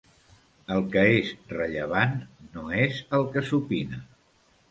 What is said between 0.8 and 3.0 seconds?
que és rellevant no és